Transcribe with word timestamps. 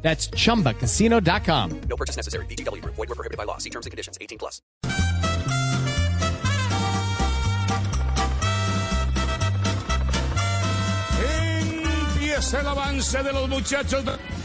That's 0.00 0.30
chumbacasino.com. 0.30 1.80
No 1.88 1.96
purchase 1.96 2.16
necessary. 2.16 2.46
VGW 2.46 2.80
Group. 2.82 2.94
Void 2.94 3.08
were 3.10 3.14
prohibited 3.14 3.36
by 3.36 3.44
law. 3.44 3.58
See 3.58 3.70
terms 3.70 3.84
and 3.84 3.90
conditions. 3.90 4.16
18 4.20 4.38
plus. 4.38 4.62
Empieza 12.14 12.60
el 12.60 12.66
avance 12.66 13.22
de 13.22 13.32
los 13.32 13.48
muchachos. 13.48 14.04
de- 14.04 14.37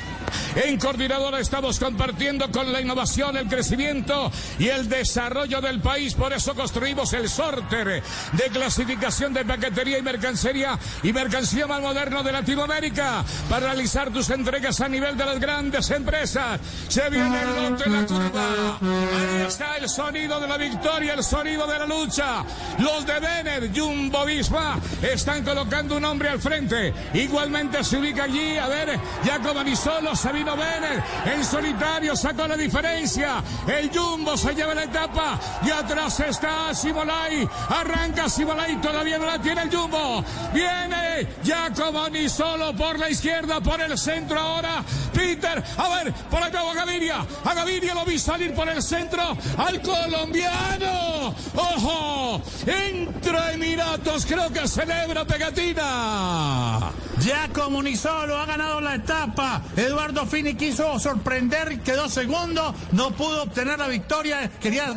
En 0.56 0.78
Coordinadora 0.78 1.40
estamos 1.40 1.80
compartiendo 1.80 2.52
con 2.52 2.72
la 2.72 2.80
innovación, 2.80 3.36
el 3.38 3.48
crecimiento 3.48 4.32
y 4.60 4.68
el 4.68 4.88
desarrollo 4.88 5.62
del 5.62 5.82
país. 5.82 6.14
Por 6.14 6.32
eso 6.32 6.54
construimos 6.54 7.12
el 7.14 7.28
sorter 7.28 8.04
de 8.34 8.44
clasificación 8.52 9.34
de 9.34 9.46
paquetería 9.46 9.98
y 9.98 10.02
mercancía 10.04 10.78
y 11.02 11.12
mercancía 11.12 11.66
más 11.66 11.82
moderno 11.82 12.22
de 12.22 12.32
Latinoamérica 12.32 13.24
para 13.50 13.68
realizar 13.68 14.12
tus 14.12 14.30
entregas 14.30 14.80
a 14.82 14.88
nivel 14.88 15.18
de 15.18 15.26
las 15.26 15.40
grandes 15.40 15.90
empresas. 15.90 16.60
Se 16.88 17.10
viene 17.10 17.42
el 17.42 17.72
lote 17.72 17.84
en 17.86 17.94
la 17.94 18.06
curva. 18.06 18.78
Ahí 18.82 19.48
está 19.48 19.78
el 19.78 19.90
sonido 19.90 20.40
de 20.40 20.48
la 20.48 20.58
victoria, 20.58 21.14
el 21.16 21.24
sonido 21.24 21.66
de 21.66 21.80
la 21.80 21.86
lucha. 21.88 22.44
Los 22.78 23.06
de 23.06 23.20
Vener, 23.20 23.72
Jumbo 23.76 24.26
Visma, 24.26 24.80
están 25.02 25.44
colocando 25.44 25.98
un 25.98 26.06
hombre 26.06 26.30
al 26.30 26.40
frente. 26.40 26.94
Igualmente 27.14 27.84
se 27.84 27.98
ubica 27.98 28.26
allí, 28.26 28.58
a 28.58 28.67
ver, 28.67 29.00
Jacob 29.26 29.54
solo 29.76 30.16
Sabino 30.44 30.58
Vener, 30.58 31.03
en 31.25 31.45
solitario 31.45 32.16
sacó 32.16 32.47
la 32.47 32.58
diferencia. 32.58 33.41
El 33.66 33.89
Jumbo 33.89 34.36
se 34.36 34.53
lleva 34.53 34.73
la 34.73 34.83
etapa 34.83 35.39
y 35.66 35.72
atrás 35.72 36.19
está 36.19 36.73
Simolai. 36.73 37.47
Arranca 37.69 38.27
Simolai, 38.27 38.80
todavía 38.81 39.17
no 39.17 39.25
la 39.25 39.39
tiene 39.39 39.61
el 39.64 39.73
Jumbo. 39.73 40.23
Viene 40.53 41.27
Jacob 41.45 41.94
solo 42.27 42.75
por 42.75 42.99
la 42.99 43.09
izquierda, 43.09 43.61
por 43.61 43.80
el 43.80 43.97
centro 43.97 44.39
ahora. 44.39 44.83
Peter, 45.14 45.64
a 45.77 45.89
ver, 45.95 46.14
por 46.30 46.44
acá 46.44 46.59
a 46.59 46.73
Gaviria. 46.73 47.25
A 47.45 47.53
Gaviria 47.53 47.94
lo 47.94 48.03
vi 48.03 48.19
salir 48.19 48.53
por 48.53 48.67
el 48.67 48.81
centro 48.81 49.38
al 49.58 49.81
colombiano. 49.81 51.33
¡Ojo! 51.55 52.41
Entra 52.66 53.53
Emiratos, 53.53 54.25
creo 54.25 54.52
que 54.52 54.67
celebra 54.67 55.23
pegatina. 55.23 56.62
Nisolo 57.54 58.38
ha 58.38 58.46
ganado 58.46 58.82
la 58.82 58.96
etapa. 58.96 59.62
Eduardo 59.78 60.26
Fini 60.26 60.56
quiso 60.56 61.00
sorprender, 61.00 61.82
quedó 61.82 62.10
segundo, 62.10 62.73
no 62.92 63.12
pudo 63.12 63.44
obtener 63.44 63.78
la 63.78 63.88
victoria, 63.88 64.50
quería 64.60 64.94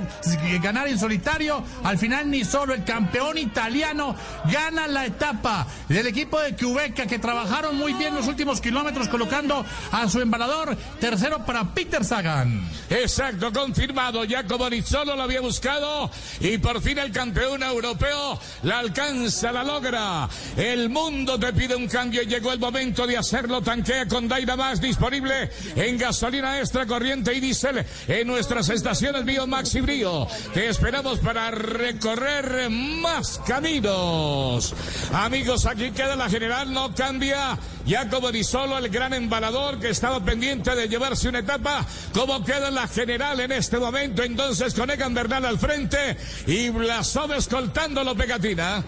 ganar 0.63 0.89
en 0.89 0.98
solitario. 0.98 1.63
Al 1.85 1.98
final 1.98 2.31
Nisolo, 2.31 2.75
el 2.75 2.85
campeón 2.85 3.39
italiano, 3.39 4.17
gana 4.51 4.87
la 4.89 5.05
etapa 5.05 5.67
del 5.89 6.07
equipo 6.07 6.41
de 6.41 6.57
Cubeca 6.57 7.07
que 7.07 7.19
trabajaron 7.19 7.77
muy 7.77 7.93
bien 7.93 8.15
los 8.15 8.27
últimos 8.27 8.61
kilómetros 8.61 9.09
colocando 9.09 9.65
a 9.93 10.09
su 10.09 10.20
embalador 10.20 10.77
tercero 10.98 11.45
para 11.45 11.75
Peter 11.75 12.05
Sagan. 12.05 12.67
Exacto, 12.89 13.53
confirmado. 13.53 14.25
Ya 14.25 14.47
como 14.47 14.69
lo 14.69 15.23
había 15.23 15.41
buscado 15.41 16.11
y 16.41 16.59
por 16.59 16.81
fin 16.81 16.98
el 16.98 17.13
campeón 17.13 17.63
europeo 17.63 18.39
la 18.63 18.79
alcanza, 18.79 19.53
la 19.53 19.63
logra. 19.63 20.29
El 20.57 20.89
mundo 20.89 21.39
te 21.39 21.53
pide 21.53 21.77
un 21.77 21.87
cambio 21.87 22.23
y 22.23 22.27
llegó 22.27 22.45
el 22.52 22.58
momento 22.58 23.07
de 23.07 23.17
hacerlo. 23.17 23.62
Tanquea 23.62 24.07
con 24.07 24.29
Dynamax 24.29 24.80
disponible 24.80 25.51
en 25.74 25.98
gasolina 25.98 26.58
extra 26.58 26.86
corriente 26.86 27.34
y 27.34 27.40
diésel 27.40 27.84
en 28.08 28.27
nuestras 28.27 28.68
estaciones 28.68 29.24
Biomax 29.24 29.74
y 29.74 29.80
Brío. 29.80 30.27
Te 30.55 30.68
esperamos 30.68 31.18
para 31.18 31.51
recorrer 31.51 32.70
más 32.70 33.40
caminos. 33.46 34.74
Amigos, 35.12 35.67
aquí 35.67 35.90
queda 35.90 36.17
la 36.17 36.29
general, 36.29 36.73
no 36.73 36.95
cambia. 36.95 37.58
Ya 37.86 38.08
como 38.11 38.33
Nisolo, 38.33 38.79
el 38.79 38.89
gran 38.89 39.14
embalador 39.14 39.79
que 39.79 39.90
estaba 39.90 40.24
pendiente 40.24 40.74
de 40.74 40.89
llevarse 40.89 41.29
una 41.29 41.39
etapa, 41.39 41.86
como 42.12 42.45
queda 42.45 42.70
la 42.70 42.89
general 42.89 43.39
en 43.39 43.52
este 43.52 43.79
momento, 43.79 44.24
entonces 44.24 44.74
con 44.74 44.90
Egan 44.90 45.14
Bernal 45.14 45.45
al 45.45 45.58
frente 45.58 46.17
y 46.46 46.68
Blasov 46.70 47.33
escoltándolo 47.33 48.17
pegatina. 48.17 48.85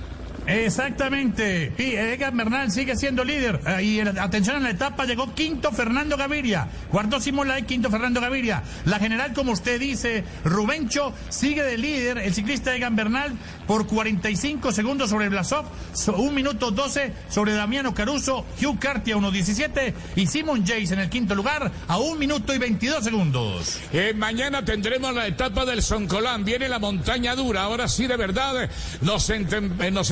Exactamente. 0.48 1.72
Y 1.78 1.94
Egan 1.96 2.36
Bernal 2.36 2.70
sigue 2.70 2.96
siendo 2.96 3.24
líder. 3.24 3.60
Eh, 3.66 3.82
Y 3.82 4.00
atención 4.00 4.56
en 4.56 4.62
la 4.64 4.70
etapa, 4.70 5.04
llegó 5.04 5.34
quinto 5.34 5.70
Fernando 5.72 6.16
Gaviria. 6.16 6.68
Guardó 6.90 7.20
Simolay, 7.20 7.64
quinto 7.64 7.90
Fernando 7.90 8.20
Gaviria. 8.20 8.62
La 8.84 8.98
general, 8.98 9.32
como 9.32 9.52
usted 9.52 9.78
dice, 9.80 10.24
Rubencho 10.44 11.12
sigue 11.28 11.62
de 11.62 11.76
líder. 11.78 12.18
El 12.18 12.34
ciclista 12.34 12.74
Egan 12.74 12.96
Bernal 12.96 13.32
por 13.66 13.86
45 13.86 14.72
segundos 14.72 15.10
sobre 15.10 15.28
Blasov. 15.28 15.66
so- 15.92 16.16
un 16.16 16.34
minuto 16.34 16.70
12 16.70 17.12
sobre 17.28 17.52
Damiano 17.52 17.94
Caruso. 17.94 18.44
Hugh 18.62 18.78
Carty 18.78 19.12
a 19.12 19.16
1.17. 19.16 19.94
Y 20.16 20.26
Simon 20.26 20.60
Jace 20.66 20.94
en 20.94 21.00
el 21.00 21.10
quinto 21.10 21.34
lugar 21.34 21.70
a 21.86 21.98
un 21.98 22.18
minuto 22.18 22.54
y 22.54 22.58
22 22.58 23.04
segundos. 23.04 23.78
Eh, 23.92 24.14
mañana 24.16 24.64
tendremos 24.64 25.14
la 25.14 25.26
etapa 25.26 25.64
del 25.64 25.82
Soncolán. 25.82 26.44
Viene 26.44 26.68
la 26.68 26.78
montaña 26.78 27.34
dura. 27.34 27.62
Ahora 27.62 27.88
sí, 27.88 28.06
de 28.06 28.16
verdad, 28.16 28.68
nos, 29.02 29.28
enten- 29.30 29.80
eh, 29.82 29.90
nos 29.90 30.10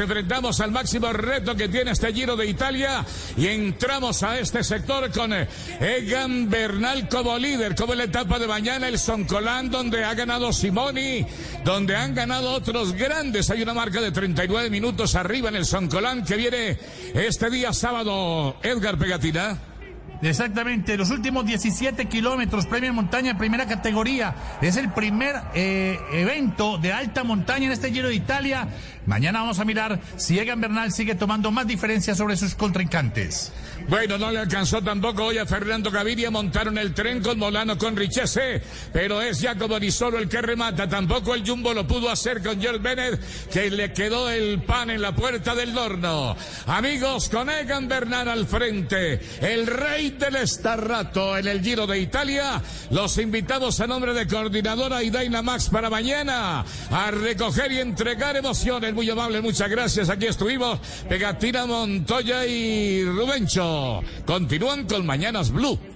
al 0.61 0.73
máximo 0.73 1.13
reto 1.13 1.55
que 1.55 1.69
tiene 1.69 1.93
este 1.93 2.13
Giro 2.13 2.37
de 2.37 2.47
Italia 2.47 3.05
y 3.37 3.47
entramos 3.47 4.23
a 4.25 4.39
este 4.39 4.65
sector 4.65 5.11
con 5.13 5.33
eh, 5.33 5.49
Egan 5.81 6.51
Bernal 6.51 7.09
como 7.09 7.39
líder, 7.39 7.77
como 7.77 7.93
en 7.93 7.99
la 7.99 8.05
etapa 8.05 8.39
de 8.39 8.49
mañana, 8.49 8.89
el 8.89 8.99
Soncolán, 8.99 9.71
donde 9.71 10.05
ha 10.05 10.15
ganado 10.15 10.53
Simoni, 10.53 11.25
donde 11.65 11.95
han 11.95 12.15
ganado 12.15 12.51
otros 12.51 12.93
grandes. 12.93 13.51
Hay 13.51 13.63
una 13.63 13.73
marca 13.73 14.01
de 14.01 14.11
39 14.11 14.69
minutos 14.69 15.15
arriba 15.15 15.49
en 15.49 15.57
el 15.57 15.65
Soncolán 15.65 16.25
que 16.25 16.37
viene 16.37 16.79
este 17.15 17.49
día 17.49 17.73
sábado, 17.73 18.57
Edgar 18.63 18.99
Pegatina. 18.99 19.76
Exactamente, 20.23 20.97
los 20.97 21.11
últimos 21.11 21.45
17 21.45 22.07
kilómetros, 22.07 22.67
premio 22.67 22.91
en 22.91 22.97
montaña, 22.97 23.37
primera 23.37 23.67
categoría. 23.67 24.35
Es 24.63 24.77
el 24.77 24.91
primer 24.91 25.37
eh, 25.55 25.99
evento 26.13 26.79
de 26.79 26.93
alta 26.93 27.23
montaña 27.23 27.67
en 27.67 27.73
este 27.73 27.93
Giro 27.93 28.09
de 28.09 28.15
Italia. 28.15 28.69
Mañana 29.07 29.41
vamos 29.41 29.61
a 29.61 29.65
mirar 29.65 30.01
si 30.17 30.39
Egan 30.39 30.61
Bernal 30.61 30.93
sigue 30.93 31.15
tomando 31.15 31.51
más 31.51 31.67
diferencia 31.67 32.15
sobre 32.15 32.37
sus 32.37 32.55
contrincantes. 32.55 33.53
Bueno, 33.89 34.19
no 34.19 34.33
le 34.33 34.41
alcanzó 34.41 34.83
tampoco 34.83 35.27
hoy 35.27 35.39
a 35.39 35.47
Fernando 35.47 35.93
Gaviria. 35.93 36.31
Montaron 36.31 36.77
el 36.77 36.93
tren 36.93 37.23
con 37.23 37.39
Molano 37.39 37.79
con 37.79 37.95
Richese, 37.95 38.61
pero 38.93 39.23
es 39.23 39.41
Jacobo 39.41 39.79
Di 39.79 39.93
Solo 39.93 40.19
el 40.19 40.29
que 40.29 40.43
remata. 40.43 40.89
Tampoco 40.89 41.35
el 41.35 41.47
Jumbo 41.47 41.73
lo 41.73 41.87
pudo 41.87 42.11
hacer 42.11 42.43
con 42.43 42.61
George 42.61 42.81
Bennett, 42.81 43.21
que 43.53 43.71
le 43.71 43.93
quedó 43.93 44.29
el 44.29 44.61
pan 44.63 44.91
en 44.91 45.03
la 45.03 45.15
puerta 45.15 45.55
del 45.55 45.77
horno. 45.77 46.37
Amigos, 46.67 47.29
con 47.29 47.49
Egan 47.49 47.87
Bernal 47.87 48.29
al 48.29 48.47
frente, 48.47 49.21
el 49.41 49.69
rey 49.69 50.06
del 50.11 50.37
estarrato 50.37 51.37
en 51.37 51.49
el 51.49 51.61
Giro 51.61 51.87
de 51.87 51.99
Italia. 51.99 52.63
Los 52.91 53.19
invitamos 53.19 53.81
a 53.81 53.87
nombre 53.87 54.15
de 54.15 54.27
Coordinadora 54.27 55.03
y 55.03 55.11
Dynamax 55.11 55.69
para 55.69 55.91
mañana 55.91 56.65
a 56.91 57.11
recoger 57.11 57.73
y 57.73 57.79
entregar 57.79 58.37
emociones. 58.37 58.95
Muy 58.95 59.11
amable, 59.11 59.41
muchas 59.41 59.69
gracias. 59.69 60.09
Aquí 60.09 60.27
estuvimos 60.27 60.79
Pegatina 61.09 61.67
Montoya 61.67 62.47
y 62.47 63.05
Rubencho. 63.05 64.03
Continúan 64.25 64.87
con 64.87 65.05
Mañanas 65.05 65.51
Blue. 65.51 65.96